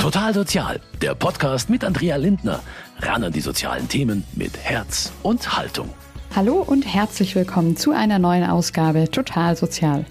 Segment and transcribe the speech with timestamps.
[0.00, 2.60] Total Sozial, der Podcast mit Andrea Lindner.
[3.00, 5.90] Ran an die sozialen Themen mit Herz und Haltung.
[6.34, 10.06] Hallo und herzlich willkommen zu einer neuen Ausgabe Total Sozial.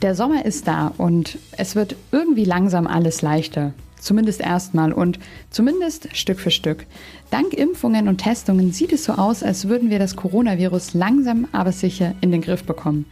[0.00, 3.72] Der Sommer ist da und es wird irgendwie langsam alles leichter.
[4.06, 5.18] Zumindest erstmal und
[5.50, 6.86] zumindest Stück für Stück.
[7.32, 11.72] Dank Impfungen und Testungen sieht es so aus, als würden wir das Coronavirus langsam aber
[11.72, 13.06] sicher in den Griff bekommen.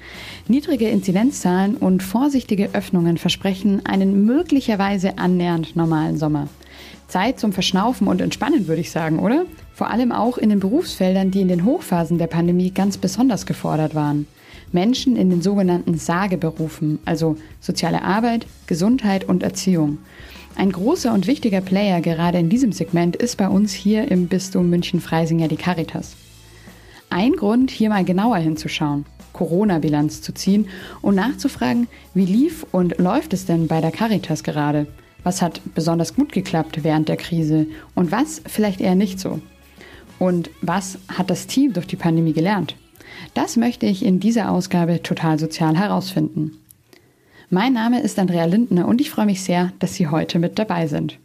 [0.46, 6.46] Niedrige Inzidenzzahlen und vorsichtige Öffnungen versprechen einen möglicherweise annähernd normalen Sommer.
[7.08, 9.47] Zeit zum Verschnaufen und Entspannen, würde ich sagen, oder?
[9.74, 13.97] Vor allem auch in den Berufsfeldern, die in den Hochphasen der Pandemie ganz besonders gefordert
[13.97, 14.28] waren.
[14.70, 19.98] Menschen in den sogenannten Sageberufen, also soziale Arbeit, Gesundheit und Erziehung.
[20.56, 24.70] Ein großer und wichtiger Player gerade in diesem Segment ist bei uns hier im Bistum
[24.70, 26.16] München-Freising ja die Caritas.
[27.10, 30.68] Ein Grund, hier mal genauer hinzuschauen, Corona-Bilanz zu ziehen
[31.02, 34.86] und nachzufragen, wie lief und läuft es denn bei der Caritas gerade?
[35.24, 39.41] Was hat besonders gut geklappt während der Krise und was vielleicht eher nicht so?
[40.20, 42.77] Und was hat das Team durch die Pandemie gelernt?
[43.34, 46.58] Das möchte ich in dieser Ausgabe total sozial herausfinden.
[47.55, 50.88] Mein Name ist Andrea Lindner und ich freue mich sehr, dass Sie heute mit dabei
[50.88, 51.20] sind.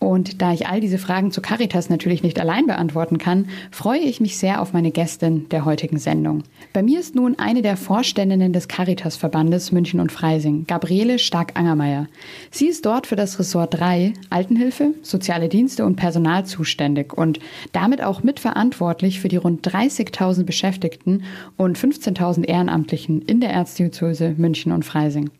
[0.00, 4.20] Und da ich all diese Fragen zu Caritas natürlich nicht allein beantworten kann, freue ich
[4.20, 6.42] mich sehr auf meine Gästin der heutigen Sendung.
[6.72, 12.08] Bei mir ist nun eine der Vorständinnen des Caritas-Verbandes München und Freising, Gabriele Stark-Angermeier.
[12.50, 17.38] Sie ist dort für das Ressort 3, Altenhilfe, soziale Dienste und Personal zuständig und
[17.70, 21.22] damit auch mitverantwortlich für die rund 30.000 Beschäftigten
[21.56, 25.30] und 15.000 Ehrenamtlichen in der Erzdiözese München und Freising.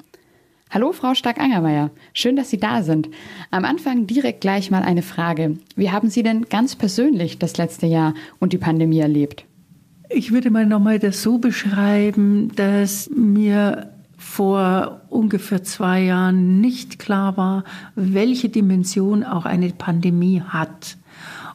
[0.71, 1.91] Hallo, Frau Stark-Angermeier.
[2.13, 3.09] Schön, dass Sie da sind.
[3.51, 5.57] Am Anfang direkt gleich mal eine Frage.
[5.77, 9.47] Wie haben Sie denn ganz persönlich das letzte Jahr und die Pandemie erlebt?
[10.11, 17.39] Ich würde mal nochmal das so beschreiben, dass mir vor ungefähr zwei Jahren nicht klar
[17.39, 20.99] war, welche Dimension auch eine Pandemie hat.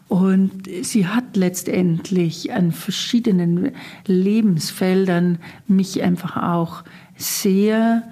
[0.08, 3.74] Und sie hat letztendlich an verschiedenen
[4.08, 5.38] Lebensfeldern
[5.68, 6.84] mich einfach auch
[7.16, 8.04] sehr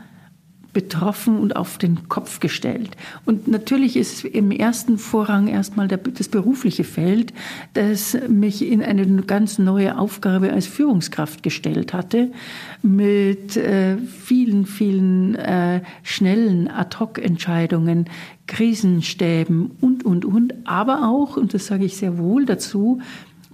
[0.74, 2.92] betroffen und auf den Kopf gestellt.
[3.26, 7.34] Und natürlich ist im ersten Vorrang erstmal das berufliche Feld,
[7.74, 12.32] das mich in eine ganz neue Aufgabe als Führungskraft gestellt hatte,
[12.82, 18.06] mit äh, vielen, vielen äh, schnellen Ad-hoc-Entscheidungen,
[18.48, 23.00] Krisenstäben und, und, und, aber auch, und das sage ich sehr wohl dazu,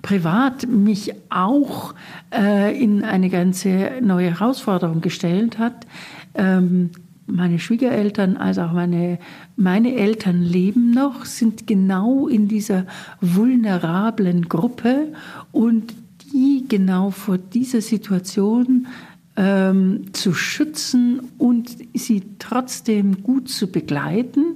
[0.02, 1.94] privat mich auch
[2.34, 5.86] äh, in eine ganze neue Herausforderung gestellt hat.
[6.34, 6.92] Ähm,
[7.28, 9.20] meine Schwiegereltern als auch meine,
[9.56, 12.86] meine Eltern leben noch, sind genau in dieser
[13.22, 15.14] vulnerablen Gruppe
[15.52, 15.94] und
[16.34, 18.88] die genau vor dieser Situation
[19.36, 24.56] ähm, zu schützen und sie trotzdem gut zu begleiten,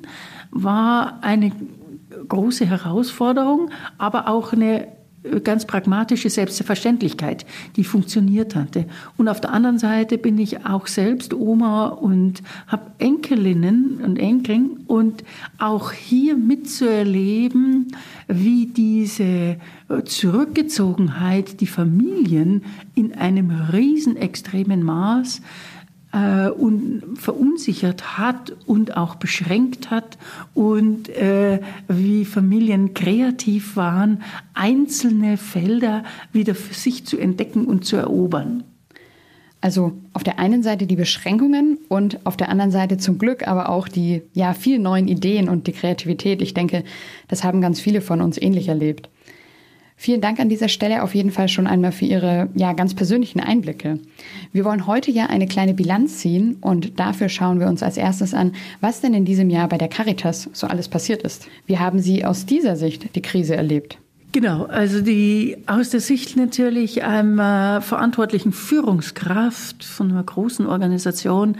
[0.49, 1.51] war eine
[2.27, 4.87] große Herausforderung, aber auch eine
[5.43, 7.45] ganz pragmatische Selbstverständlichkeit,
[7.75, 8.85] die funktioniert hatte.
[9.17, 14.81] Und auf der anderen Seite bin ich auch selbst Oma und habe Enkelinnen und Enkeln
[14.87, 15.23] und
[15.57, 17.95] auch hier mitzuerleben,
[18.27, 19.57] wie diese
[20.05, 22.63] Zurückgezogenheit die Familien
[22.95, 25.41] in einem riesen extremen Maß
[26.13, 30.17] äh, und verunsichert hat und auch beschränkt hat
[30.53, 34.21] und äh, wie Familien kreativ waren,
[34.53, 38.63] einzelne Felder wieder für sich zu entdecken und zu erobern.
[39.63, 43.69] Also auf der einen Seite die Beschränkungen und auf der anderen Seite zum Glück aber
[43.69, 46.41] auch die ja vielen neuen Ideen und die Kreativität.
[46.41, 46.83] Ich denke,
[47.27, 49.10] das haben ganz viele von uns ähnlich erlebt.
[50.03, 53.39] Vielen Dank an dieser Stelle auf jeden Fall schon einmal für Ihre ja, ganz persönlichen
[53.39, 53.99] Einblicke.
[54.51, 58.33] Wir wollen heute ja eine kleine Bilanz ziehen und dafür schauen wir uns als erstes
[58.33, 61.47] an, was denn in diesem Jahr bei der Caritas so alles passiert ist.
[61.67, 63.99] Wie haben Sie aus dieser Sicht die Krise erlebt?
[64.31, 71.57] Genau, also die aus der Sicht natürlich einer verantwortlichen Führungskraft von einer großen Organisation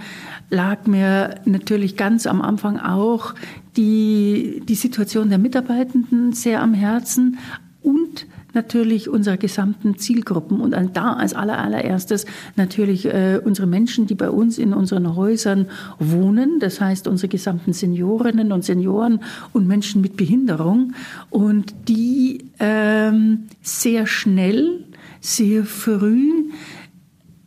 [0.49, 3.35] lag mir natürlich ganz am Anfang auch
[3.77, 7.37] die, die Situation der Mitarbeitenden sehr am Herzen
[7.83, 10.59] und natürlich unserer gesamten Zielgruppen.
[10.59, 12.25] Und da als allererstes
[12.55, 15.67] natürlich äh, unsere Menschen, die bei uns in unseren Häusern
[15.99, 19.21] wohnen, das heißt unsere gesamten Seniorinnen und Senioren
[19.53, 20.93] und Menschen mit Behinderung.
[21.29, 24.85] Und die ähm, sehr schnell,
[25.19, 26.49] sehr früh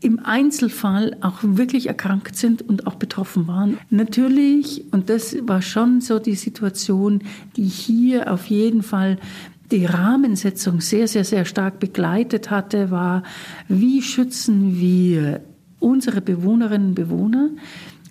[0.05, 3.79] im Einzelfall auch wirklich erkrankt sind und auch betroffen waren.
[3.89, 7.23] Natürlich, und das war schon so die Situation,
[7.57, 9.19] die hier auf jeden Fall
[9.75, 13.25] die Rahmensetzung sehr, sehr, sehr stark begleitet hatte, war,
[13.67, 15.41] wie schützen wir
[15.81, 17.51] unsere Bewohnerinnen und Bewohner,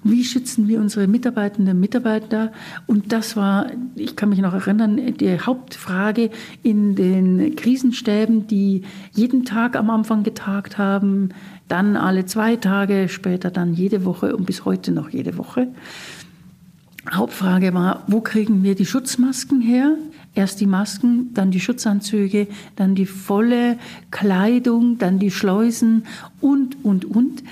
[0.03, 2.51] wie schützen wir unsere Mitarbeitenden und Mitarbeiter.
[2.85, 6.31] Und das war, ich kann mich noch erinnern, die Hauptfrage
[6.61, 8.81] in den Krisenstäben, die
[9.13, 11.29] jeden Tag am Anfang getagt haben,
[11.69, 15.69] dann alle zwei Tage, später dann jede Woche und bis heute noch jede Woche.
[17.11, 19.97] Hauptfrage war, wo kriegen wir die Schutzmasken her?
[20.35, 23.77] Erst die Masken, dann die Schutzanzüge, dann die volle
[24.09, 26.05] Kleidung, dann die Schleusen
[26.39, 27.43] und, und, und.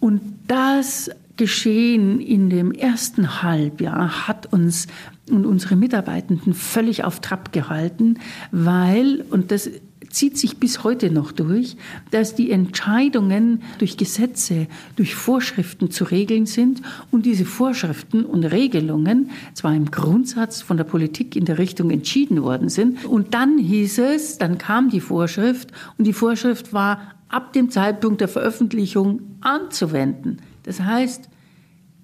[0.00, 4.88] Und das Geschehen in dem ersten Halbjahr hat uns
[5.30, 8.18] und unsere Mitarbeitenden völlig auf Trab gehalten,
[8.50, 9.70] weil, und das
[10.10, 11.76] zieht sich bis heute noch durch,
[12.10, 14.66] dass die Entscheidungen durch Gesetze,
[14.96, 20.84] durch Vorschriften zu regeln sind und diese Vorschriften und Regelungen zwar im Grundsatz von der
[20.84, 25.70] Politik in der Richtung entschieden worden sind und dann hieß es, dann kam die Vorschrift
[25.96, 30.38] und die Vorschrift war ab dem Zeitpunkt der Veröffentlichung anzuwenden.
[30.64, 31.28] Das heißt,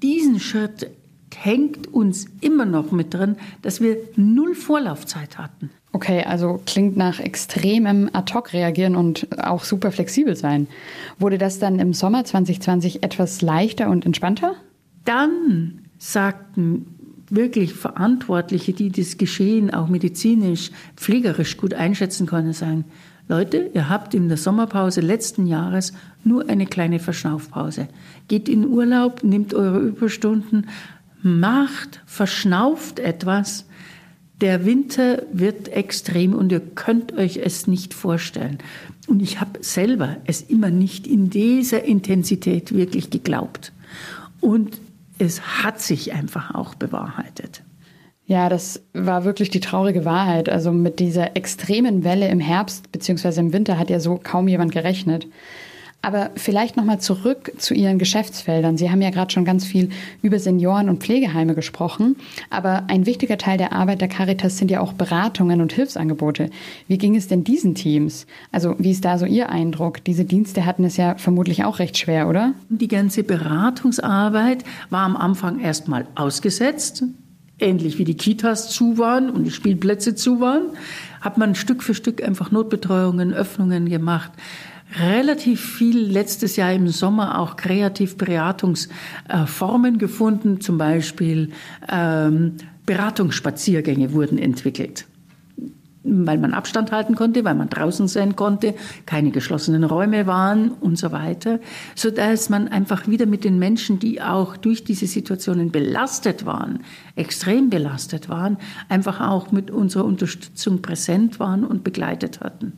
[0.03, 0.91] diesen Schritt
[1.35, 5.71] hängt uns immer noch mit drin, dass wir null Vorlaufzeit hatten.
[5.93, 10.69] Okay, also klingt nach extremem Ad-Hoc-Reagieren und auch super flexibel sein.
[11.19, 14.57] Wurde das dann im Sommer 2020 etwas leichter und entspannter?
[15.05, 16.87] Dann sagten
[17.31, 22.85] wirklich Verantwortliche, die das Geschehen auch medizinisch, pflegerisch gut einschätzen können, sagen,
[23.29, 25.93] Leute, ihr habt in der Sommerpause letzten Jahres
[26.23, 27.89] nur eine kleine Verschnaufpause.
[28.29, 30.69] Geht in Urlaub, nehmt eure Überstunden,
[31.23, 33.67] macht, verschnauft etwas
[34.41, 38.59] der Winter wird extrem und ihr könnt euch es nicht vorstellen.
[39.07, 43.73] Und ich habe selber es immer nicht in dieser Intensität wirklich geglaubt.
[44.41, 44.79] Und
[45.19, 47.63] es hat sich einfach auch bewahrheitet.
[48.27, 50.49] Ja, das war wirklich die traurige Wahrheit.
[50.49, 53.41] Also mit dieser extremen Welle im Herbst bzw.
[53.41, 55.27] im Winter hat ja so kaum jemand gerechnet.
[56.07, 58.77] Aber vielleicht nochmal zurück zu Ihren Geschäftsfeldern.
[58.77, 59.89] Sie haben ja gerade schon ganz viel
[60.23, 62.15] über Senioren und Pflegeheime gesprochen.
[62.49, 66.51] Aber ein wichtiger Teil der Arbeit der Caritas sind ja auch Beratungen und Hilfsangebote.
[66.87, 68.29] Wie ging es denn diesen Teams?
[68.53, 70.05] Also wie ist da so Ihr Eindruck?
[70.05, 72.55] Diese Dienste hatten es ja vermutlich auch recht schwer, oder?
[72.69, 77.03] Die ganze Beratungsarbeit war am Anfang erstmal ausgesetzt
[77.59, 80.65] ähnlich wie die Kitas zu waren und die Spielplätze zu waren,
[81.23, 84.31] hat man Stück für Stück einfach Notbetreuungen, Öffnungen gemacht
[84.99, 90.61] relativ viel letztes Jahr im Sommer auch Kreativberatungsformen gefunden.
[90.61, 91.51] Zum Beispiel
[91.89, 92.57] ähm,
[92.87, 95.07] Beratungsspaziergänge wurden entwickelt
[96.07, 98.75] weil man Abstand halten konnte, weil man draußen sein konnte,
[99.07, 101.59] keine geschlossenen Räume waren und so weiter,
[101.95, 106.81] so dass man einfach wieder mit den Menschen, die auch durch diese Situationen belastet waren,
[107.17, 112.73] extrem belastet waren, einfach auch mit unserer Unterstützung präsent waren und begleitet hatten.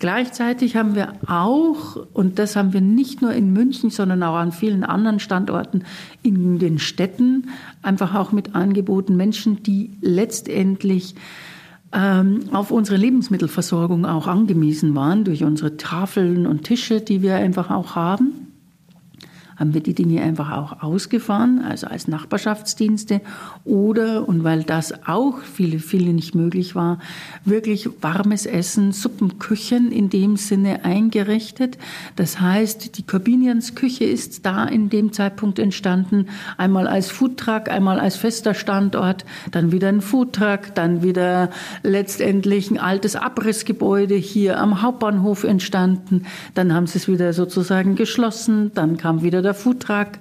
[0.00, 4.50] Gleichzeitig haben wir auch, und das haben wir nicht nur in München, sondern auch an
[4.50, 5.84] vielen anderen Standorten
[6.22, 7.50] in den Städten,
[7.82, 11.14] einfach auch mit Angeboten Menschen, die letztendlich
[11.92, 17.70] ähm, auf unsere Lebensmittelversorgung auch angewiesen waren durch unsere Tafeln und Tische, die wir einfach
[17.70, 18.49] auch haben
[19.60, 23.20] haben wir die Dinge einfach auch ausgefahren, also als Nachbarschaftsdienste.
[23.64, 26.98] Oder, und weil das auch viele, viele nicht möglich war,
[27.44, 31.76] wirklich warmes Essen, Suppenküchen in dem Sinne eingerichtet.
[32.16, 36.26] Das heißt, die Corbinians Küche ist da in dem Zeitpunkt entstanden,
[36.56, 41.50] einmal als Foodtruck, einmal als fester Standort, dann wieder ein Foodtruck, dann wieder
[41.82, 46.24] letztendlich ein altes Abrissgebäude hier am Hauptbahnhof entstanden,
[46.54, 50.12] dann haben sie es wieder sozusagen geschlossen, dann kam wieder der der Foodtruck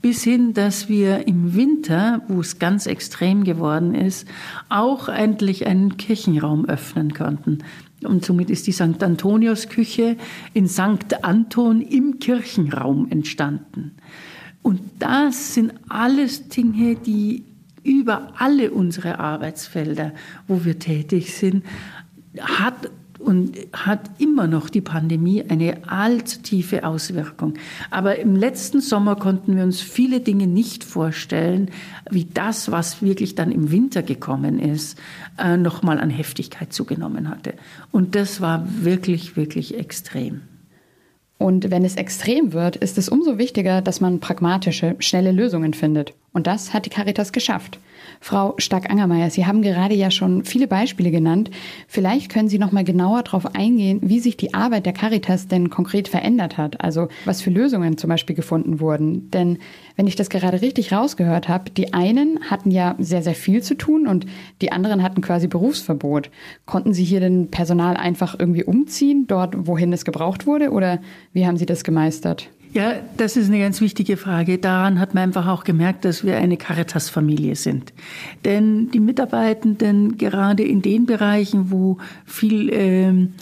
[0.00, 4.26] bis hin, dass wir im Winter, wo es ganz extrem geworden ist,
[4.68, 7.58] auch endlich einen Kirchenraum öffnen konnten.
[8.02, 9.00] Und somit ist die St.
[9.00, 10.16] Antonius Küche
[10.52, 11.22] in St.
[11.22, 13.92] Anton im Kirchenraum entstanden.
[14.62, 17.44] Und das sind alles Dinge, die
[17.84, 20.12] über alle unsere Arbeitsfelder,
[20.48, 21.64] wo wir tätig sind,
[22.40, 22.90] hat
[23.22, 27.54] und hat immer noch die Pandemie eine allzu tiefe Auswirkung.
[27.90, 31.70] Aber im letzten Sommer konnten wir uns viele Dinge nicht vorstellen,
[32.10, 34.98] wie das, was wirklich dann im Winter gekommen ist,
[35.38, 37.54] äh, nochmal an Heftigkeit zugenommen hatte.
[37.90, 40.42] Und das war wirklich, wirklich extrem.
[41.38, 46.14] Und wenn es extrem wird, ist es umso wichtiger, dass man pragmatische, schnelle Lösungen findet.
[46.32, 47.80] Und das hat die Caritas geschafft.
[48.20, 51.50] Frau Stark-Angermeier, Sie haben gerade ja schon viele Beispiele genannt.
[51.88, 55.70] Vielleicht können Sie noch mal genauer darauf eingehen, wie sich die Arbeit der Caritas denn
[55.70, 56.80] konkret verändert hat.
[56.80, 59.30] Also was für Lösungen zum Beispiel gefunden wurden.
[59.30, 59.58] Denn
[59.96, 63.74] wenn ich das gerade richtig rausgehört habe, die einen hatten ja sehr, sehr viel zu
[63.76, 64.26] tun und
[64.60, 66.30] die anderen hatten quasi Berufsverbot.
[66.66, 70.70] Konnten Sie hier denn Personal einfach irgendwie umziehen, dort wohin es gebraucht wurde?
[70.70, 71.00] Oder
[71.32, 72.50] wie haben Sie das gemeistert?
[72.72, 74.56] Ja, das ist eine ganz wichtige Frage.
[74.56, 77.92] Daran hat man einfach auch gemerkt, dass wir eine Caritas-Familie sind.
[78.46, 83.34] Denn die Mitarbeitenden gerade in den Bereichen, wo viel ähm,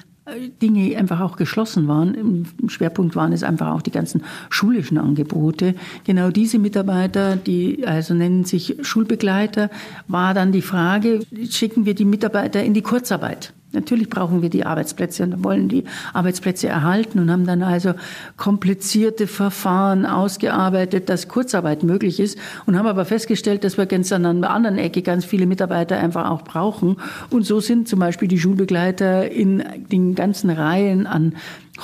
[0.61, 2.15] Dinge einfach auch geschlossen waren.
[2.15, 5.77] Im Schwerpunkt waren es einfach auch die ganzen schulischen Angebote.
[6.05, 9.71] Genau diese Mitarbeiter, die also nennen sich Schulbegleiter,
[10.09, 13.53] war dann die Frage, schicken wir die Mitarbeiter in die Kurzarbeit?
[13.73, 17.95] Natürlich brauchen wir die Arbeitsplätze und wollen die Arbeitsplätze erhalten und haben dann also
[18.37, 22.37] komplizierte Verfahren ausgearbeitet, dass Kurzarbeit möglich ist
[22.67, 26.29] und haben aber festgestellt, dass wir ganz an der anderen Ecke ganz viele Mitarbeiter einfach
[26.31, 26.97] auch brauchen.
[27.31, 29.63] Und so sind zum Beispiel die Schulbegleiter in
[29.93, 31.37] den ganzen Reihen an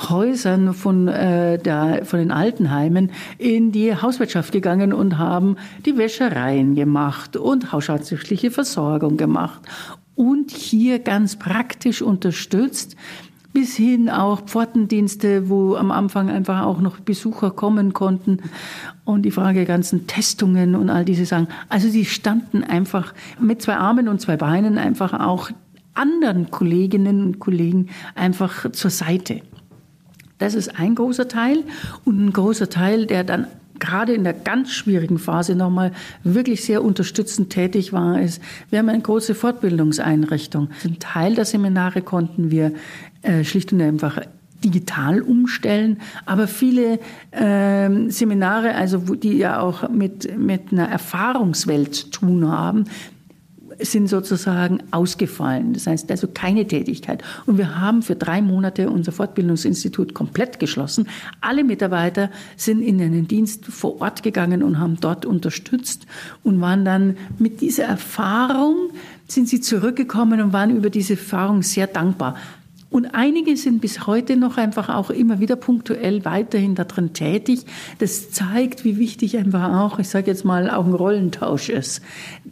[0.09, 6.75] Häusern von, äh, der, von den Altenheimen in die Hauswirtschaft gegangen und haben die Wäschereien
[6.75, 9.61] gemacht und haushaltsrechtliche Versorgung gemacht
[10.17, 12.97] und hier ganz praktisch unterstützt,
[13.53, 18.39] bis hin auch Pfortendienste, wo am Anfang einfach auch noch Besucher kommen konnten
[19.05, 21.47] und die Frage ganzen Testungen und all diese Sachen.
[21.69, 25.49] Also sie standen einfach mit zwei Armen und zwei Beinen einfach auch
[25.93, 29.41] anderen Kolleginnen und Kollegen einfach zur Seite.
[30.39, 31.63] Das ist ein großer Teil
[32.05, 33.47] und ein großer Teil, der dann
[33.79, 35.91] gerade in der ganz schwierigen Phase nochmal
[36.23, 40.69] wirklich sehr unterstützend tätig war, ist, wir haben eine große Fortbildungseinrichtung.
[40.83, 42.73] Ein Teil der Seminare konnten wir
[43.21, 44.19] äh, schlicht und einfach
[44.63, 46.99] digital umstellen, aber viele
[47.31, 52.85] äh, Seminare, also die ja auch mit, mit einer Erfahrungswelt zu tun haben,
[53.79, 55.73] sind sozusagen ausgefallen.
[55.73, 57.23] Das heißt also keine Tätigkeit.
[57.45, 61.07] Und wir haben für drei Monate unser Fortbildungsinstitut komplett geschlossen.
[61.41, 66.05] Alle Mitarbeiter sind in einen Dienst vor Ort gegangen und haben dort unterstützt
[66.43, 68.91] und waren dann mit dieser Erfahrung
[69.27, 72.37] sind sie zurückgekommen und waren über diese Erfahrung sehr dankbar.
[72.89, 77.65] Und einige sind bis heute noch einfach auch immer wieder punktuell weiterhin da drin tätig.
[77.99, 82.01] Das zeigt, wie wichtig einfach auch, ich sage jetzt mal, auch ein Rollentausch ist.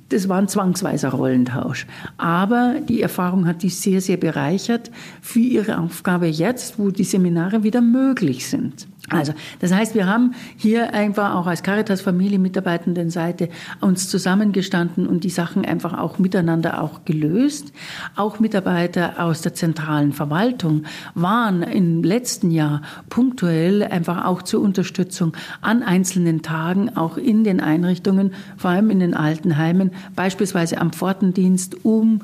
[0.10, 1.88] Das war ein zwangsweiser Rollentausch.
[2.18, 7.64] Aber die Erfahrung hat die sehr, sehr bereichert für ihre Aufgabe jetzt, wo die Seminare
[7.64, 8.88] wieder möglich sind.
[9.10, 15.06] Also, das heißt, wir haben hier einfach auch als Caritas Familie Mitarbeitenden Seite uns zusammengestanden
[15.06, 17.72] und die Sachen einfach auch miteinander auch gelöst.
[18.16, 25.34] Auch Mitarbeiter aus der zentralen Verwaltung waren im letzten Jahr punktuell einfach auch zur Unterstützung
[25.62, 31.86] an einzelnen Tagen auch in den Einrichtungen, vor allem in den Altenheimen, beispielsweise am Pfortendienst,
[31.86, 32.22] um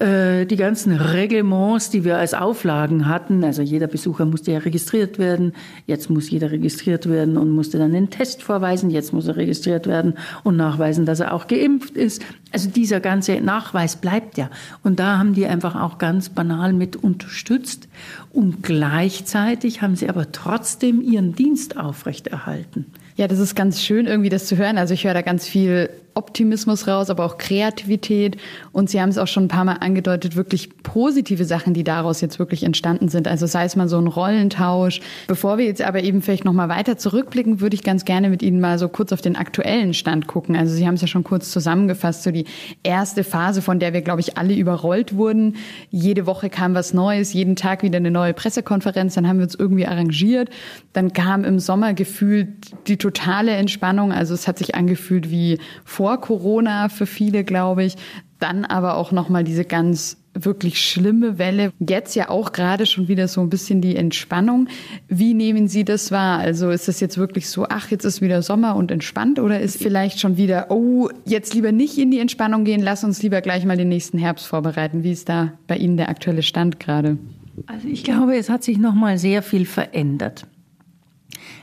[0.00, 5.18] äh, die ganzen Reglements, die wir als Auflagen hatten, also jeder Besucher musste ja registriert
[5.18, 5.52] werden,
[5.86, 9.86] jetzt muss jeder registriert werden und musste dann den Test vorweisen, jetzt muss er registriert
[9.86, 12.22] werden und nachweisen, dass er auch geimpft ist.
[12.50, 14.48] Also dieser ganze Nachweis bleibt ja.
[14.82, 17.86] Und da haben die einfach auch ganz banal mit unterstützt
[18.32, 22.86] und gleichzeitig haben sie aber trotzdem ihren Dienst aufrechterhalten.
[23.16, 24.78] Ja, das ist ganz schön irgendwie das zu hören.
[24.78, 28.36] Also ich höre da ganz viel Optimismus raus, aber auch Kreativität.
[28.72, 32.20] Und Sie haben es auch schon ein paar Mal angedeutet, wirklich positive Sachen, die daraus
[32.20, 33.28] jetzt wirklich entstanden sind.
[33.28, 35.00] Also sei es mal so ein Rollentausch.
[35.26, 38.42] Bevor wir jetzt aber eben vielleicht noch mal weiter zurückblicken, würde ich ganz gerne mit
[38.42, 40.56] Ihnen mal so kurz auf den aktuellen Stand gucken.
[40.56, 42.46] Also Sie haben es ja schon kurz zusammengefasst, so die
[42.82, 45.56] erste Phase, von der wir, glaube ich, alle überrollt wurden.
[45.90, 49.14] Jede Woche kam was Neues, jeden Tag wieder eine neue Pressekonferenz.
[49.14, 50.50] Dann haben wir uns irgendwie arrangiert.
[50.92, 52.48] Dann kam im Sommer gefühlt
[52.86, 54.12] die totale Entspannung.
[54.12, 57.96] Also es hat sich angefühlt wie vor Corona für viele, glaube ich.
[58.38, 61.72] Dann aber auch nochmal diese ganz wirklich schlimme Welle.
[61.80, 64.68] Jetzt ja auch gerade schon wieder so ein bisschen die Entspannung.
[65.08, 66.38] Wie nehmen Sie das wahr?
[66.38, 69.82] Also ist das jetzt wirklich so, ach, jetzt ist wieder Sommer und entspannt oder ist
[69.82, 73.64] vielleicht schon wieder, oh, jetzt lieber nicht in die Entspannung gehen, lass uns lieber gleich
[73.64, 75.02] mal den nächsten Herbst vorbereiten.
[75.02, 77.18] Wie ist da bei Ihnen der aktuelle Stand gerade?
[77.66, 80.46] Also ich glaube, es hat sich nochmal sehr viel verändert.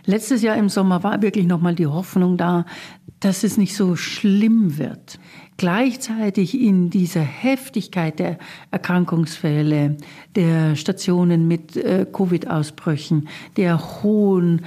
[0.06, 2.66] Letztes Jahr im Sommer war wirklich nochmal die Hoffnung da,
[3.20, 5.20] dass es nicht so schlimm wird.
[5.58, 8.38] Gleichzeitig in dieser Heftigkeit der
[8.70, 9.98] Erkrankungsfälle,
[10.38, 13.28] der Stationen mit äh, Covid-Ausbrüchen,
[13.58, 14.62] der hohen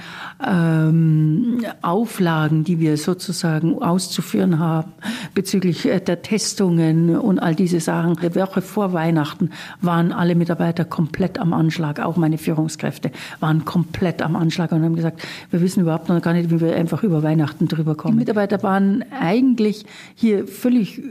[0.45, 4.91] ähm, Auflagen, die wir sozusagen auszuführen haben
[5.33, 8.17] bezüglich äh, der Testungen und all diese Sachen.
[8.21, 13.09] Die Woche vor Weihnachten waren alle Mitarbeiter komplett am Anschlag, auch meine Führungskräfte
[13.39, 16.75] waren komplett am Anschlag und haben gesagt, wir wissen überhaupt noch gar nicht, wie wir
[16.75, 18.15] einfach über Weihnachten drüber kommen.
[18.15, 19.85] Die Mitarbeiter waren eigentlich
[20.15, 21.01] hier völlig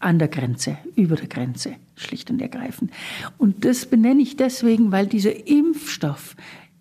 [0.00, 2.90] an der Grenze, über der Grenze, schlicht und ergreifend.
[3.36, 6.36] Und das benenne ich deswegen, weil dieser Impfstoff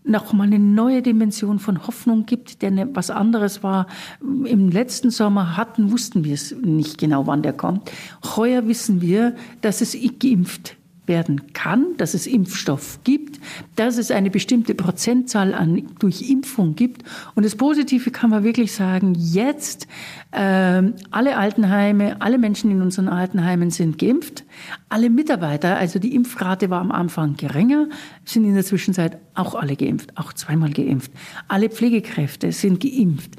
[0.07, 3.87] nochmal eine neue Dimension von Hoffnung gibt, der ne, was anderes war.
[4.21, 7.91] Im letzten Sommer hatten, wussten wir es nicht genau, wann der kommt.
[8.37, 10.76] Heuer wissen wir, dass es geimpft
[11.07, 13.39] werden kann, dass es Impfstoff gibt,
[13.75, 17.03] dass es eine bestimmte Prozentzahl an durch Impfung gibt.
[17.35, 19.87] Und das Positive kann man wirklich sagen, jetzt
[20.31, 24.43] äh, alle Altenheime, alle Menschen in unseren Altenheimen sind geimpft.
[24.89, 27.87] Alle Mitarbeiter, also die Impfrate war am Anfang geringer,
[28.25, 31.11] sind in der Zwischenzeit auch alle geimpft, auch zweimal geimpft.
[31.47, 33.35] Alle Pflegekräfte sind geimpft.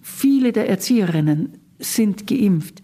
[0.00, 2.82] Viele der Erzieherinnen sind geimpft.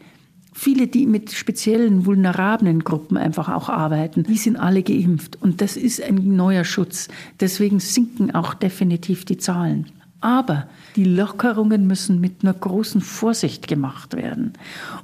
[0.52, 5.40] Viele, die mit speziellen vulnerablen Gruppen einfach auch arbeiten, die sind alle geimpft.
[5.40, 7.09] Und das ist ein neuer Schutz.
[7.40, 9.87] Deswegen sinken auch definitiv die Zahlen.
[10.21, 14.52] Aber die Lockerungen müssen mit einer großen Vorsicht gemacht werden.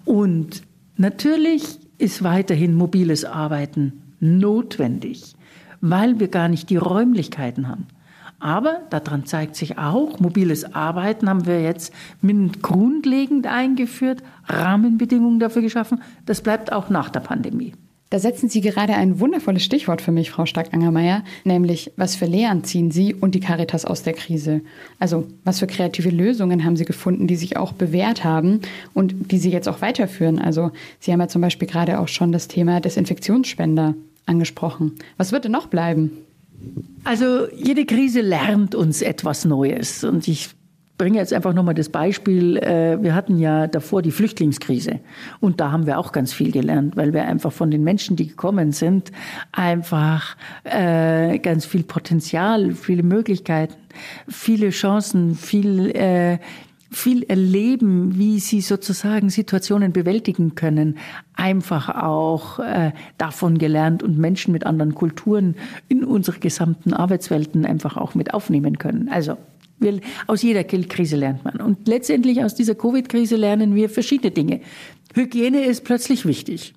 [0.05, 0.63] Und
[0.97, 5.35] natürlich ist weiterhin mobiles Arbeiten notwendig,
[5.81, 7.87] weil wir gar nicht die Räumlichkeiten haben.
[8.41, 11.93] Aber daran zeigt sich auch, mobiles Arbeiten haben wir jetzt
[12.63, 16.03] grundlegend eingeführt, Rahmenbedingungen dafür geschaffen.
[16.25, 17.73] Das bleibt auch nach der Pandemie.
[18.11, 22.65] Da setzen Sie gerade ein wundervolles Stichwort für mich, Frau Stark-Angermeier, nämlich was für Lehren
[22.65, 24.63] ziehen Sie und die Caritas aus der Krise?
[24.99, 28.61] Also was für kreative Lösungen haben Sie gefunden, die sich auch bewährt haben
[28.95, 30.39] und die Sie jetzt auch weiterführen?
[30.39, 34.93] Also Sie haben ja zum Beispiel gerade auch schon das Thema Desinfektionsspender angesprochen.
[35.19, 36.13] Was wird denn noch bleiben?
[37.05, 40.05] Also jede Krise lernt uns etwas Neues.
[40.05, 40.51] Und ich
[40.99, 42.57] bringe jetzt einfach nochmal das Beispiel.
[42.59, 45.01] Äh, wir hatten ja davor die Flüchtlingskrise.
[45.41, 48.27] Und da haben wir auch ganz viel gelernt, weil wir einfach von den Menschen, die
[48.27, 49.13] gekommen sind,
[49.53, 53.77] einfach äh, ganz viel Potenzial, viele Möglichkeiten,
[54.29, 56.39] viele Chancen, viel äh,
[56.91, 60.97] viel erleben, wie sie sozusagen Situationen bewältigen können,
[61.35, 65.55] einfach auch äh, davon gelernt und Menschen mit anderen Kulturen
[65.89, 69.09] in unsere gesamten Arbeitswelten einfach auch mit aufnehmen können.
[69.11, 69.37] Also
[69.79, 71.61] wir, aus jeder Krise lernt man.
[71.61, 74.61] Und letztendlich aus dieser Covid-Krise lernen wir verschiedene Dinge.
[75.15, 76.75] Hygiene ist plötzlich wichtig.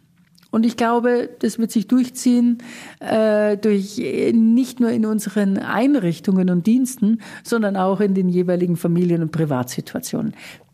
[0.52, 2.60] Und ich glaube, das wird sich durchziehen,
[3.00, 8.76] äh, durch äh, nicht nur in unseren Einrichtungen und Diensten, sondern auch in den jeweiligen
[8.76, 10.34] Familien- und Privatsituationen.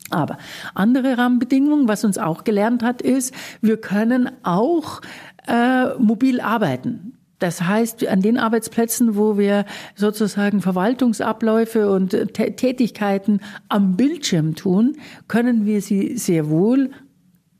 [0.09, 0.37] Aber
[0.73, 5.01] andere Rahmenbedingungen, was uns auch gelernt hat, ist, wir können auch
[5.47, 7.13] äh, mobil arbeiten.
[7.39, 14.95] Das heißt, an den Arbeitsplätzen, wo wir sozusagen Verwaltungsabläufe und Tätigkeiten am Bildschirm tun,
[15.27, 16.89] können wir sie sehr wohl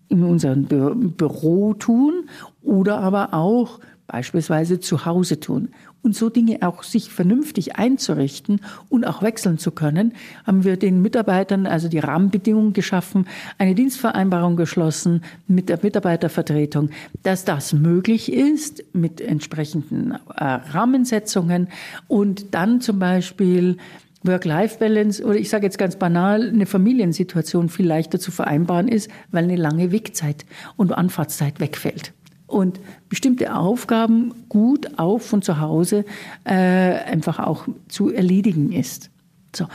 [0.09, 2.29] in unserem Büro tun
[2.63, 5.69] oder aber auch beispielsweise zu Hause tun.
[6.01, 10.13] Und so Dinge auch sich vernünftig einzurichten und auch wechseln zu können,
[10.45, 16.91] haben wir den Mitarbeitern also die Rahmenbedingungen geschaffen, eine Dienstvereinbarung geschlossen mit der Mitarbeitervertretung,
[17.23, 21.67] dass das möglich ist mit entsprechenden äh, Rahmensetzungen
[22.07, 23.77] und dann zum Beispiel
[24.23, 29.43] Work-Life-Balance oder ich sage jetzt ganz banal, eine Familiensituation viel leichter zu vereinbaren ist, weil
[29.43, 32.13] eine lange Wegzeit und Anfahrtszeit wegfällt.
[32.47, 36.05] Und bestimmte Aufgaben gut auch von zu Hause
[36.45, 39.09] äh, einfach auch zu erledigen ist.
[39.55, 39.67] So.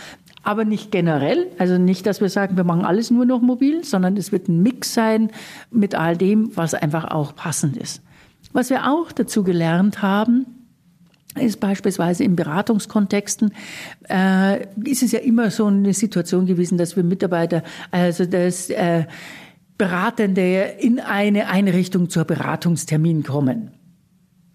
[0.43, 4.17] Aber nicht generell, also nicht, dass wir sagen, wir machen alles nur noch mobil, sondern
[4.17, 5.31] es wird ein Mix sein
[5.71, 8.03] mit all dem, was einfach auch passend ist.
[8.53, 10.47] Was wir auch dazu gelernt haben,
[11.41, 13.53] ist beispielsweise in Beratungskontexten,
[14.09, 19.07] äh, ist es ja immer so eine Situation gewesen, dass wir Mitarbeiter, also das äh,
[19.79, 23.71] Beratende in eine Einrichtung zur Beratungstermin kommen.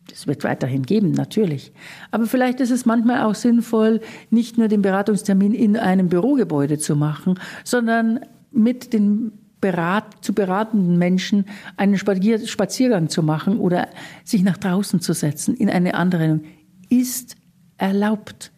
[0.09, 1.73] Das wird weiterhin geben, natürlich.
[2.11, 6.95] Aber vielleicht ist es manchmal auch sinnvoll, nicht nur den Beratungstermin in einem Bürogebäude zu
[6.95, 11.45] machen, sondern mit den berat, zu beratenden Menschen
[11.77, 13.89] einen Spaziergang zu machen oder
[14.23, 16.39] sich nach draußen zu setzen in eine andere
[16.89, 17.35] ist
[17.77, 18.51] erlaubt,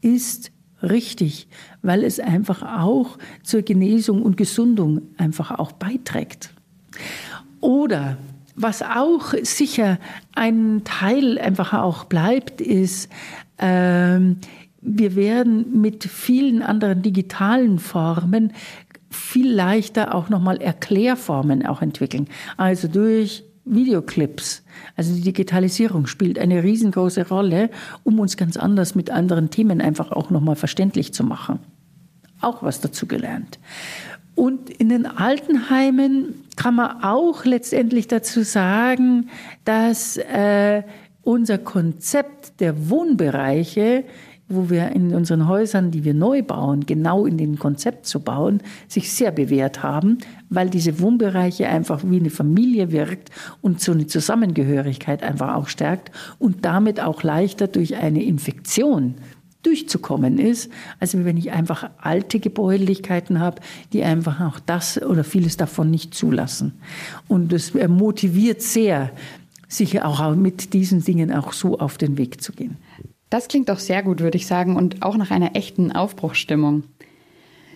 [0.00, 1.48] ist richtig,
[1.82, 6.50] weil es einfach auch zur Genesung und Gesundung einfach auch beiträgt.
[7.60, 8.16] Oder
[8.54, 9.98] was auch sicher
[10.34, 13.08] ein Teil einfach auch bleibt, ist,
[13.58, 14.38] ähm,
[14.80, 18.52] wir werden mit vielen anderen digitalen Formen
[19.10, 22.28] viel leichter auch nochmal Erklärformen auch entwickeln.
[22.56, 24.62] Also durch Videoclips.
[24.96, 27.70] Also die Digitalisierung spielt eine riesengroße Rolle,
[28.02, 31.60] um uns ganz anders mit anderen Themen einfach auch nochmal verständlich zu machen.
[32.40, 33.58] Auch was dazu gelernt.
[34.34, 39.28] Und in den Altenheimen kann man auch letztendlich dazu sagen,
[39.64, 40.82] dass äh,
[41.22, 44.04] unser Konzept der Wohnbereiche
[44.54, 48.62] wo wir in unseren Häusern, die wir neu bauen, genau in dem Konzept zu bauen,
[48.88, 50.18] sich sehr bewährt haben,
[50.50, 56.10] weil diese Wohnbereiche einfach wie eine Familie wirkt und so eine Zusammengehörigkeit einfach auch stärkt
[56.38, 59.16] und damit auch leichter durch eine Infektion
[59.62, 63.60] durchzukommen ist, als wenn ich einfach alte Gebäudlichkeiten habe,
[63.92, 66.72] die einfach auch das oder vieles davon nicht zulassen.
[67.28, 69.12] Und es motiviert sehr,
[69.68, 72.76] sich auch mit diesen Dingen auch so auf den Weg zu gehen.
[73.32, 76.82] Das klingt doch sehr gut, würde ich sagen, und auch nach einer echten Aufbruchsstimmung.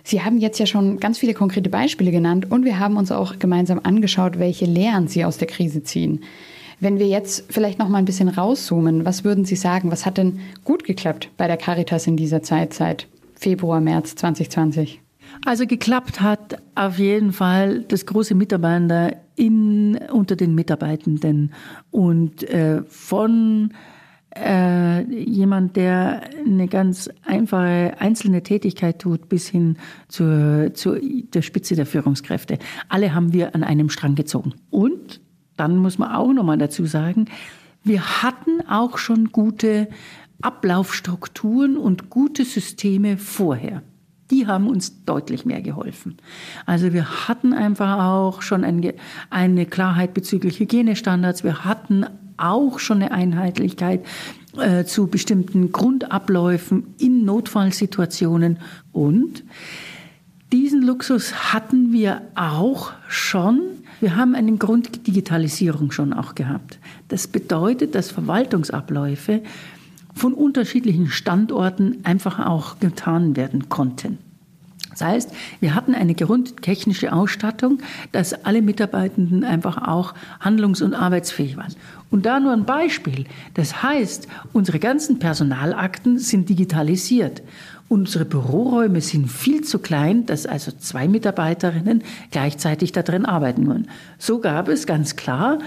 [0.04, 3.38] Sie haben jetzt ja schon ganz viele konkrete Beispiele genannt und wir haben uns auch
[3.38, 6.24] gemeinsam angeschaut, welche Lehren Sie aus der Krise ziehen.
[6.78, 10.18] Wenn wir jetzt vielleicht noch mal ein bisschen rauszoomen, was würden Sie sagen, was hat
[10.18, 15.00] denn gut geklappt bei der Caritas in dieser Zeit seit Februar, März 2020?
[15.46, 21.54] Also geklappt hat auf jeden Fall das große Miteinander in, unter den Mitarbeitenden
[21.90, 23.70] und äh, von
[24.34, 29.76] äh, jemand, der eine ganz einfache einzelne Tätigkeit tut, bis hin
[30.08, 32.58] zur, zur der Spitze der Führungskräfte.
[32.88, 34.54] Alle haben wir an einem Strang gezogen.
[34.70, 35.20] Und
[35.56, 37.26] dann muss man auch nochmal dazu sagen,
[37.82, 39.88] wir hatten auch schon gute
[40.42, 43.82] Ablaufstrukturen und gute Systeme vorher.
[44.30, 46.16] Die haben uns deutlich mehr geholfen.
[46.66, 48.64] Also wir hatten einfach auch schon
[49.30, 51.44] eine Klarheit bezüglich Hygienestandards.
[51.44, 54.04] Wir hatten auch schon eine Einheitlichkeit
[54.58, 58.58] äh, zu bestimmten Grundabläufen in Notfallsituationen.
[58.92, 59.44] Und
[60.52, 63.60] diesen Luxus hatten wir auch schon.
[64.00, 66.78] Wir haben eine Grunddigitalisierung schon auch gehabt.
[67.08, 69.42] Das bedeutet, dass Verwaltungsabläufe
[70.14, 74.18] von unterschiedlichen Standorten einfach auch getan werden konnten.
[74.98, 75.30] Das heißt,
[75.60, 77.80] wir hatten eine grundtechnische Ausstattung,
[78.12, 81.74] dass alle Mitarbeitenden einfach auch handlungs- und arbeitsfähig waren.
[82.10, 83.26] Und da nur ein Beispiel.
[83.54, 87.42] Das heißt, unsere ganzen Personalakten sind digitalisiert.
[87.88, 93.88] Unsere Büroräume sind viel zu klein, dass also zwei Mitarbeiterinnen gleichzeitig da drin arbeiten können.
[94.18, 95.58] So gab es ganz klar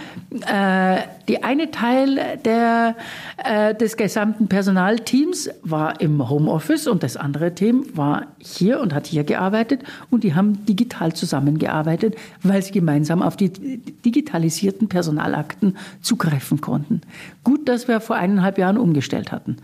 [0.45, 0.97] äh,
[1.29, 2.95] die eine Teil der,
[3.37, 9.07] äh, des gesamten Personalteams war im Homeoffice und das andere Team war hier und hat
[9.07, 16.61] hier gearbeitet und die haben digital zusammengearbeitet, weil sie gemeinsam auf die digitalisierten Personalakten zugreifen
[16.61, 17.01] konnten.
[17.43, 19.57] Gut, dass wir vor eineinhalb Jahren umgestellt hatten.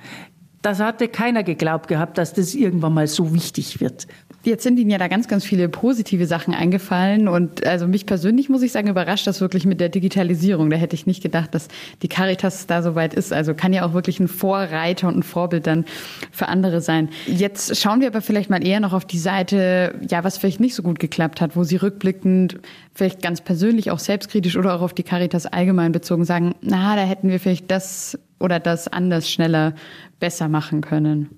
[0.65, 4.07] Das hatte keiner geglaubt gehabt, dass das irgendwann mal so wichtig wird.
[4.43, 7.27] Jetzt sind Ihnen ja da ganz, ganz viele positive Sachen eingefallen.
[7.27, 10.71] Und also mich persönlich, muss ich sagen, überrascht das wirklich mit der Digitalisierung.
[10.71, 11.67] Da hätte ich nicht gedacht, dass
[12.01, 13.31] die Caritas da so weit ist.
[13.31, 15.85] Also kann ja auch wirklich ein Vorreiter und ein Vorbild dann
[16.31, 17.09] für andere sein.
[17.27, 20.73] Jetzt schauen wir aber vielleicht mal eher noch auf die Seite, ja, was vielleicht nicht
[20.73, 22.57] so gut geklappt hat, wo Sie rückblickend
[22.95, 27.03] vielleicht ganz persönlich auch selbstkritisch oder auch auf die Caritas allgemein bezogen sagen, na, da
[27.03, 29.73] hätten wir vielleicht das oder das anders, schneller,
[30.19, 31.29] besser machen können?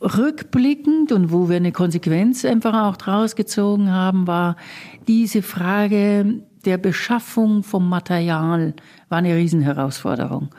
[0.00, 4.56] Rückblickend und wo wir eine Konsequenz einfach auch draus gezogen haben, war
[5.06, 8.74] diese Frage der Beschaffung vom Material
[9.08, 10.50] war eine Riesenherausforderung.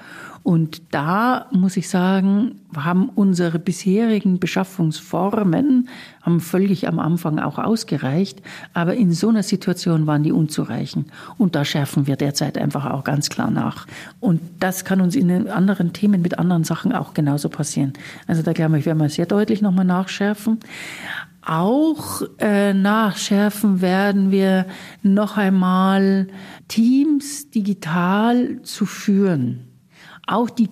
[0.48, 5.90] Und da muss ich sagen, haben unsere bisherigen Beschaffungsformen
[6.22, 8.42] haben völlig am Anfang auch ausgereicht,
[8.74, 11.10] aber in so einer Situation waren die unzureichend.
[11.38, 13.88] Und da schärfen wir derzeit einfach auch ganz klar nach.
[14.22, 17.92] Und das kann uns in anderen Themen mit anderen Sachen auch genauso passieren.
[18.26, 20.62] Also da glaube ich, werden wir sehr deutlich nochmal nachschärfen.
[21.46, 24.66] Auch äh, nachschärfen werden wir
[25.04, 26.28] noch einmal
[26.70, 29.67] Teams digital zu führen.
[30.28, 30.68] Auch die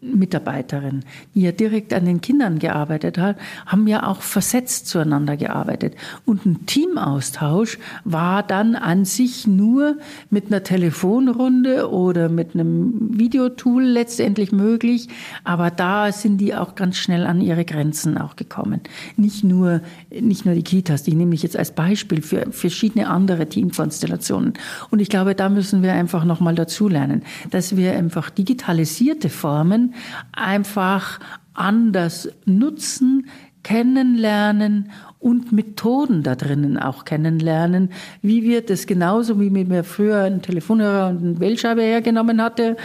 [0.00, 3.36] Kita-Mitarbeiterin, die ja direkt an den Kindern gearbeitet hat,
[3.66, 5.94] haben ja auch versetzt zueinander gearbeitet.
[6.24, 9.98] Und ein Teamaustausch war dann an sich nur
[10.30, 15.08] mit einer Telefonrunde oder mit einem Videotool letztendlich möglich.
[15.44, 18.80] Aber da sind die auch ganz schnell an ihre Grenzen auch gekommen.
[19.16, 23.48] Nicht nur, nicht nur die Kitas, die nehme ich jetzt als Beispiel für verschiedene andere
[23.48, 24.54] Teamkonstellationen.
[24.90, 29.28] Und ich glaube, da müssen wir einfach nochmal dazu lernen, dass wir einfach digital digitalisierte
[29.28, 29.89] Formen
[30.32, 31.20] einfach
[31.54, 33.26] anders nutzen,
[33.62, 37.90] kennenlernen und Methoden da drinnen auch kennenlernen.
[38.22, 42.76] Wie wird es genauso, wie mir früher einen Telefonhörer und eine Wählscheibe hergenommen hatte,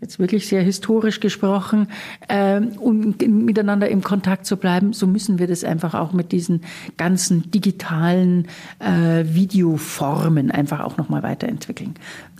[0.00, 1.88] jetzt wirklich sehr historisch gesprochen,
[2.28, 6.62] äh, um miteinander im Kontakt zu bleiben, so müssen wir das einfach auch mit diesen
[6.96, 8.48] ganzen digitalen
[8.80, 11.94] äh, Videoformen einfach auch nochmal weiterentwickeln.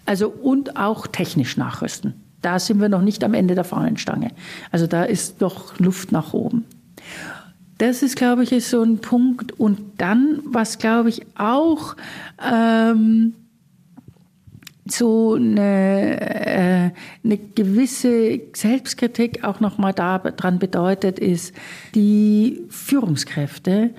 [0.07, 4.31] Also und auch technisch nachrüsten da sind wir noch nicht am Ende der Fahnenstange.
[4.71, 6.65] Also da ist noch Luft nach oben.
[7.79, 9.59] Das ist, glaube ich, ist so ein Punkt.
[9.59, 11.97] Und dann, was, glaube ich, auch
[12.41, 13.35] ähm,
[14.87, 16.91] so eine, äh,
[17.25, 21.55] eine gewisse Selbstkritik auch nochmal daran bedeutet, ist
[21.95, 23.91] die Führungskräfte,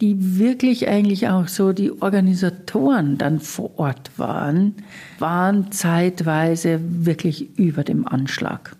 [0.00, 4.74] die wirklich eigentlich auch so die Organisatoren dann vor Ort waren,
[5.18, 8.76] waren zeitweise wirklich über dem Anschlag.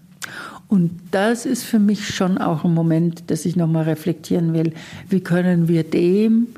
[0.68, 4.74] Und das ist für mich schon auch ein Moment, dass ich nochmal reflektieren will,
[5.08, 6.48] wie können wir dem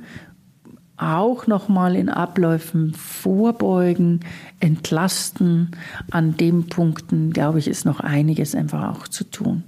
[1.01, 4.21] auch nochmal in Abläufen vorbeugen,
[4.59, 5.71] entlasten.
[6.11, 9.65] An den Punkten, glaube ich, ist noch einiges einfach auch zu tun.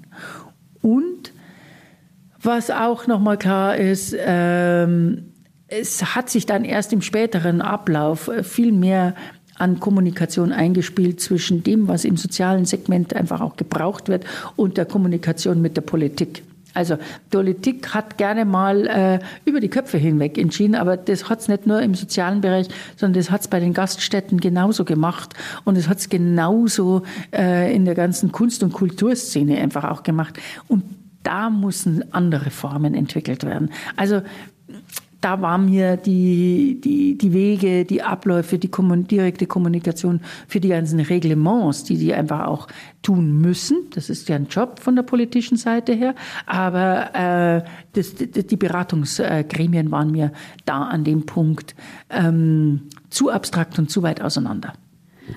[0.83, 1.12] Und
[2.43, 5.33] was auch nochmal klar ist, ähm,
[5.69, 9.15] es hat sich dann erst im späteren Ablauf viel mehr
[9.57, 14.25] an Kommunikation eingespielt zwischen dem, was im sozialen Segment einfach auch gebraucht wird
[14.57, 16.43] und der Kommunikation mit der Politik.
[16.75, 16.97] Also
[17.31, 21.67] Politik hat gerne mal äh, über die Köpfe hinweg entschieden, aber das hat es nicht
[21.67, 25.89] nur im sozialen Bereich, sondern das hat es bei den Gaststätten genauso gemacht und es
[25.89, 30.39] hat es genauso äh, in der ganzen Kunst- und Kulturszene einfach auch gemacht.
[30.67, 30.83] Und
[31.23, 33.71] da müssen andere Formen entwickelt werden.
[33.97, 34.23] Also
[35.23, 40.69] da war mir die, die, die Wege, die Abläufe, die kommun direkte Kommunikation für die
[40.69, 42.67] ganzen Reglements, die die einfach auch
[43.03, 43.89] tun müssen.
[43.95, 46.15] Das ist ja ein Job von der politischen Seite her.
[46.47, 50.33] Aber äh, das, die Beratungsgremien waren mir
[50.65, 51.77] da an dem Punkt
[52.11, 54.73] ähm, zu abstrakt und zu weit auseinander.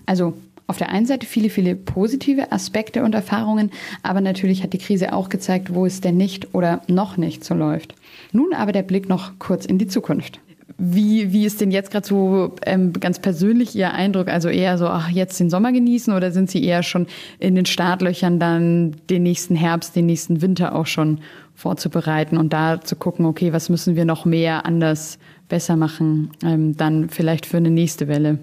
[0.07, 0.35] Also
[0.67, 3.71] auf der einen Seite viele, viele positive Aspekte und Erfahrungen,
[4.03, 7.53] aber natürlich hat die Krise auch gezeigt, wo es denn nicht oder noch nicht so
[7.53, 7.95] läuft.
[8.31, 10.39] Nun aber der Blick noch kurz in die Zukunft.
[10.77, 14.27] Wie, wie ist denn jetzt gerade so ähm, ganz persönlich Ihr Eindruck?
[14.27, 17.07] Also eher so, ach, jetzt den Sommer genießen oder sind Sie eher schon
[17.39, 21.19] in den Startlöchern dann den nächsten Herbst, den nächsten Winter auch schon
[21.53, 26.75] vorzubereiten und da zu gucken, okay, was müssen wir noch mehr anders, besser machen, ähm,
[26.75, 28.39] dann vielleicht für eine nächste Welle?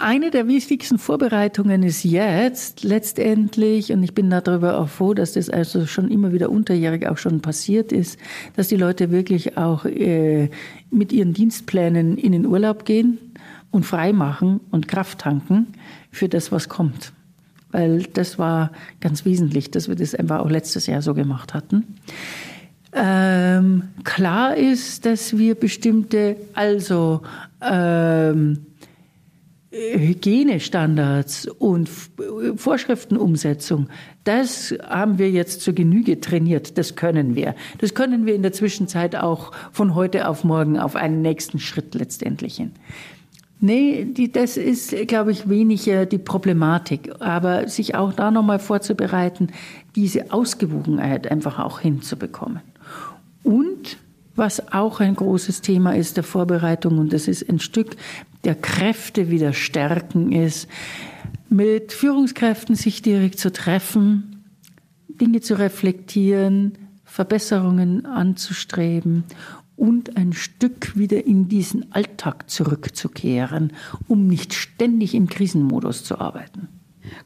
[0.00, 5.50] Eine der wichtigsten Vorbereitungen ist jetzt letztendlich, und ich bin darüber auch froh, dass das
[5.50, 8.18] also schon immer wieder unterjährig auch schon passiert ist,
[8.54, 10.50] dass die Leute wirklich auch äh,
[10.90, 13.18] mit ihren Dienstplänen in den Urlaub gehen
[13.72, 15.66] und frei machen und Kraft tanken
[16.12, 17.12] für das, was kommt.
[17.72, 21.96] Weil das war ganz wesentlich, dass wir das einfach auch letztes Jahr so gemacht hatten.
[22.92, 27.22] Ähm, klar ist, dass wir bestimmte, also
[27.60, 28.60] ähm,
[29.70, 31.90] Hygienestandards und
[32.56, 33.88] Vorschriftenumsetzung,
[34.24, 36.78] das haben wir jetzt zur Genüge trainiert.
[36.78, 37.54] Das können wir.
[37.78, 41.94] Das können wir in der Zwischenzeit auch von heute auf morgen auf einen nächsten Schritt
[41.94, 42.72] letztendlich hin.
[43.60, 47.12] Nee, die, das ist, glaube ich, weniger die Problematik.
[47.20, 49.48] Aber sich auch da nochmal vorzubereiten,
[49.96, 52.60] diese Ausgewogenheit einfach auch hinzubekommen.
[53.42, 53.98] Und
[54.36, 57.96] was auch ein großes Thema ist der Vorbereitung, und das ist ein Stück
[58.48, 60.68] der Kräfte wieder stärken ist,
[61.50, 64.42] mit Führungskräften sich direkt zu treffen,
[65.06, 69.24] Dinge zu reflektieren, Verbesserungen anzustreben
[69.76, 73.74] und ein Stück wieder in diesen Alltag zurückzukehren,
[74.06, 76.68] um nicht ständig im Krisenmodus zu arbeiten.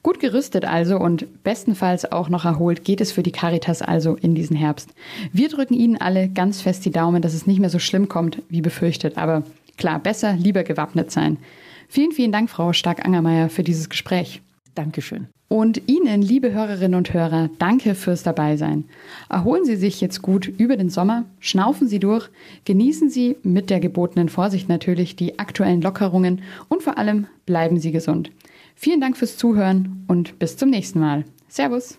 [0.02, 4.34] Gut gerüstet also und bestenfalls auch noch erholt geht es für die Caritas also in
[4.34, 4.90] diesen Herbst.
[5.32, 8.42] Wir drücken Ihnen alle ganz fest die Daumen, dass es nicht mehr so schlimm kommt,
[8.48, 9.18] wie befürchtet.
[9.18, 9.44] Aber
[9.82, 11.38] klar, besser lieber gewappnet sein.
[11.88, 14.40] Vielen, vielen Dank, Frau Stark-Angermeier, für dieses Gespräch.
[14.76, 15.26] Dankeschön.
[15.48, 18.84] Und Ihnen, liebe Hörerinnen und Hörer, danke fürs Dabeisein.
[19.28, 22.30] Erholen Sie sich jetzt gut über den Sommer, schnaufen Sie durch,
[22.64, 27.90] genießen Sie mit der gebotenen Vorsicht natürlich die aktuellen Lockerungen und vor allem bleiben Sie
[27.90, 28.30] gesund.
[28.76, 31.24] Vielen Dank fürs Zuhören und bis zum nächsten Mal.
[31.48, 31.98] Servus.